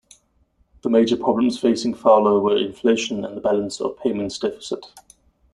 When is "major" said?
0.89-1.15